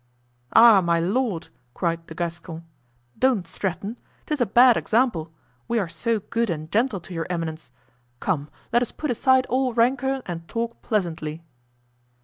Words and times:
"Ah! 0.55 0.81
my 0.81 0.99
lord!" 0.99 1.49
cried 1.75 2.07
the 2.07 2.15
Gascon, 2.15 2.65
"don't 3.19 3.45
threaten! 3.45 3.99
'tis 4.25 4.41
a 4.41 4.47
bad 4.47 4.75
example. 4.75 5.31
We 5.67 5.77
are 5.77 5.87
so 5.87 6.21
good 6.21 6.49
and 6.49 6.71
gentle 6.71 6.99
to 7.01 7.13
your 7.13 7.27
eminence. 7.29 7.69
Come, 8.19 8.49
let 8.73 8.81
us 8.81 8.91
put 8.91 9.11
aside 9.11 9.45
all 9.45 9.75
rancor 9.75 10.23
and 10.25 10.47
talk 10.47 10.81
pleasantly." 10.81 11.43